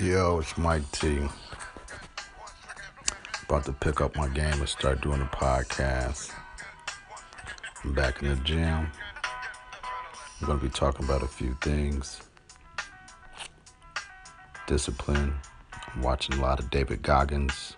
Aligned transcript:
Yo, 0.00 0.40
it's 0.40 0.58
Mike 0.58 0.90
T. 0.90 1.20
About 3.44 3.64
to 3.64 3.72
pick 3.72 4.00
up 4.00 4.16
my 4.16 4.26
game 4.26 4.54
and 4.54 4.68
start 4.68 5.00
doing 5.00 5.20
a 5.20 5.26
podcast. 5.26 6.32
I'm 7.84 7.92
back 7.92 8.20
in 8.20 8.30
the 8.30 8.34
gym. 8.36 8.88
I'm 10.40 10.46
going 10.46 10.58
to 10.58 10.64
be 10.64 10.68
talking 10.68 11.04
about 11.04 11.22
a 11.22 11.28
few 11.28 11.56
things 11.62 12.22
discipline. 14.66 15.32
I'm 15.94 16.02
watching 16.02 16.38
a 16.38 16.42
lot 16.42 16.58
of 16.58 16.70
David 16.70 17.02
Goggins. 17.02 17.76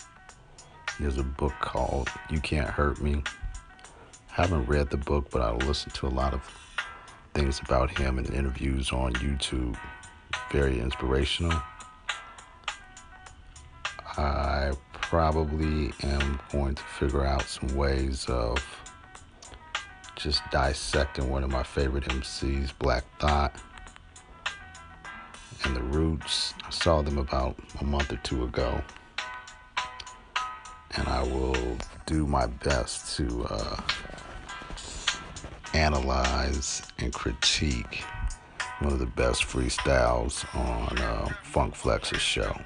There's 0.98 1.18
a 1.18 1.22
book 1.22 1.52
called 1.60 2.08
You 2.30 2.40
Can't 2.40 2.70
Hurt 2.70 2.98
Me. 3.02 3.22
I 4.30 4.42
haven't 4.42 4.64
read 4.64 4.88
the 4.88 4.96
book, 4.96 5.28
but 5.30 5.42
I 5.42 5.52
listened 5.52 5.92
to 5.96 6.06
a 6.06 6.08
lot 6.08 6.32
of 6.32 6.40
things 7.34 7.60
about 7.60 7.98
him 7.98 8.16
and 8.16 8.30
interviews 8.32 8.90
on 8.90 9.12
YouTube. 9.14 9.76
Very 10.50 10.80
inspirational. 10.80 11.60
I 14.18 14.72
probably 14.92 15.92
am 16.02 16.40
going 16.50 16.74
to 16.74 16.82
figure 16.82 17.24
out 17.24 17.42
some 17.42 17.74
ways 17.76 18.24
of 18.26 18.56
just 20.16 20.42
dissecting 20.50 21.28
one 21.28 21.44
of 21.44 21.50
my 21.50 21.62
favorite 21.62 22.04
MCs, 22.04 22.72
Black 22.78 23.04
Thought, 23.18 23.54
and 25.64 25.76
the 25.76 25.82
Roots. 25.82 26.54
I 26.64 26.70
saw 26.70 27.02
them 27.02 27.18
about 27.18 27.56
a 27.80 27.84
month 27.84 28.12
or 28.12 28.16
two 28.18 28.44
ago, 28.44 28.82
and 30.96 31.06
I 31.06 31.22
will 31.22 31.76
do 32.06 32.26
my 32.26 32.46
best 32.46 33.16
to 33.18 33.46
uh, 33.50 33.80
analyze 35.74 36.82
and 36.98 37.12
critique 37.12 38.02
one 38.80 38.92
of 38.92 38.98
the 38.98 39.06
best 39.06 39.42
freestyles 39.44 40.44
on 40.54 40.98
uh, 40.98 41.28
Funk 41.44 41.74
Flex's 41.74 42.20
show. 42.20 42.58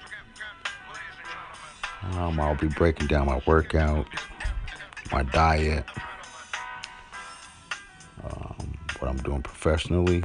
Um, 2.03 2.41
I'll 2.41 2.55
be 2.55 2.69
breaking 2.69 3.09
down 3.09 3.27
my 3.27 3.41
workout, 3.47 4.07
my 5.13 5.23
diet, 5.23 5.85
um, 8.25 8.79
what 8.99 9.11
I'm 9.11 9.19
doing 9.19 9.43
professionally, 9.43 10.23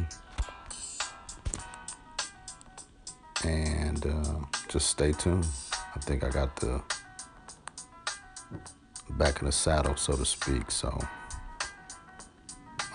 and 3.44 4.06
uh, 4.06 4.40
just 4.70 4.90
stay 4.90 5.12
tuned. 5.12 5.46
I 5.96 6.00
think 6.00 6.24
I 6.24 6.30
got 6.30 6.56
the 6.56 6.82
back 9.12 9.40
in 9.40 9.46
the 9.46 9.52
saddle, 9.52 9.96
so 9.98 10.16
to 10.16 10.26
speak. 10.26 10.72
So 10.72 10.98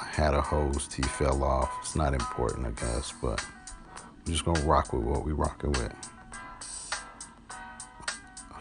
I 0.00 0.06
had 0.06 0.34
a 0.34 0.40
host, 0.40 0.94
he 0.94 1.02
fell 1.02 1.44
off. 1.44 1.70
It's 1.82 1.96
not 1.96 2.14
important, 2.14 2.66
I 2.66 2.70
guess, 2.70 3.12
but 3.22 3.44
we're 4.26 4.32
just 4.32 4.44
gonna 4.44 4.60
rock 4.62 4.92
with 4.92 5.02
what 5.02 5.24
we 5.24 5.32
rocking 5.32 5.72
with 5.72 5.92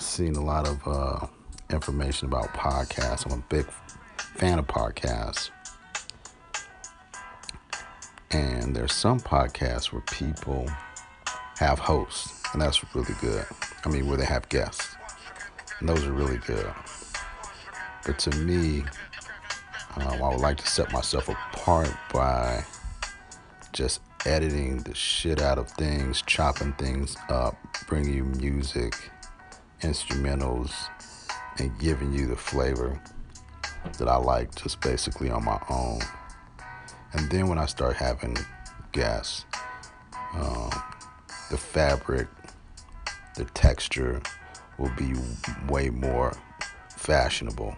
seen 0.10 0.36
a 0.36 0.44
lot 0.44 0.68
of 0.68 0.88
uh, 0.88 1.28
information 1.70 2.28
about 2.28 2.48
podcasts. 2.54 3.26
I'm 3.26 3.40
a 3.40 3.44
big 3.48 3.66
fan 4.18 4.58
of 4.58 4.66
podcasts. 4.66 5.52
And 8.32 8.76
there's 8.76 8.94
some 8.94 9.20
podcasts 9.20 9.92
where 9.92 10.02
people 10.02 10.68
have 11.58 11.80
hosts, 11.80 12.42
and 12.54 12.62
that's 12.62 12.84
really 12.96 13.14
good. 13.22 13.46
I 13.86 13.90
mean, 13.90 14.08
where 14.08 14.18
they 14.18 14.26
have 14.26 14.50
guests, 14.50 14.96
and 15.80 15.88
those 15.88 16.04
are 16.06 16.12
really 16.12 16.38
good. 16.38 16.72
But 18.06 18.18
to 18.20 18.36
me, 18.38 18.84
um, 19.96 20.24
I 20.24 20.30
would 20.30 20.42
like 20.42 20.58
to 20.58 20.68
set 20.68 20.92
myself 20.92 21.30
apart 21.30 21.94
by 22.12 22.64
just 23.74 24.02
editing 24.26 24.78
the 24.80 24.96
shit 24.96 25.40
out 25.40 25.58
of 25.60 25.70
things, 25.72 26.24
chopping 26.24 26.74
things 26.74 27.16
up, 27.30 27.56
bringing 27.88 28.14
you 28.14 28.24
music 28.24 28.96
instrumentals 29.82 30.74
and 31.58 31.78
giving 31.80 32.14
you 32.14 32.28
the 32.28 32.36
flavor 32.36 33.02
that 33.98 34.08
I 34.08 34.18
like 34.18 34.54
just 34.56 34.82
basically 34.82 35.30
on 35.30 35.44
my 35.44 35.60
own. 35.70 36.00
And 37.14 37.30
then 37.32 37.48
when 37.48 37.58
I 37.58 37.66
start 37.66 37.96
having 37.96 38.38
guests, 38.92 39.46
um, 40.34 40.70
the 41.50 41.58
fabric, 41.58 42.28
the 43.36 43.46
texture 43.46 44.22
will 44.78 44.92
be 44.98 45.14
way 45.68 45.90
more 45.90 46.34
fashionable 46.96 47.76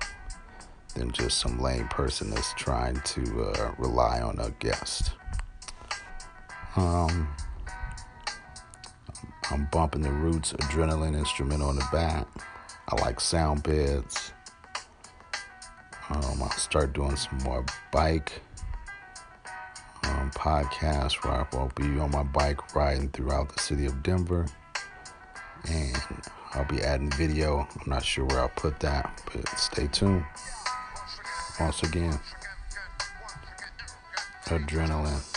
than 0.95 1.11
just 1.11 1.39
some 1.39 1.59
lame 1.59 1.87
person 1.87 2.29
that's 2.29 2.53
trying 2.53 2.99
to 3.01 3.43
uh, 3.43 3.73
rely 3.77 4.21
on 4.21 4.39
a 4.39 4.49
guest. 4.59 5.11
Um, 6.75 7.27
I'm 9.51 9.67
bumping 9.71 10.01
the 10.01 10.11
Roots 10.11 10.53
Adrenaline 10.53 11.17
instrumental 11.17 11.69
in 11.71 11.75
the 11.75 11.87
back. 11.91 12.25
I 12.87 13.01
like 13.01 13.19
sound 13.19 13.63
beds. 13.63 14.31
Um, 16.09 16.41
I'll 16.41 16.49
start 16.51 16.93
doing 16.93 17.17
some 17.17 17.37
more 17.39 17.65
bike 17.91 18.41
um, 20.03 20.31
podcasts 20.31 21.23
where 21.23 21.33
I 21.33 21.45
will 21.55 21.71
be 21.75 21.99
on 21.99 22.11
my 22.11 22.23
bike 22.23 22.75
riding 22.75 23.09
throughout 23.09 23.53
the 23.53 23.61
city 23.61 23.85
of 23.85 24.01
Denver. 24.03 24.45
And 25.69 26.01
I'll 26.53 26.65
be 26.65 26.81
adding 26.81 27.11
video. 27.11 27.67
I'm 27.79 27.89
not 27.89 28.05
sure 28.05 28.25
where 28.25 28.39
I'll 28.39 28.49
put 28.49 28.79
that, 28.79 29.21
but 29.31 29.47
stay 29.57 29.87
tuned. 29.87 30.25
Once 31.59 31.83
again, 31.83 32.19
adrenaline. 34.45 35.30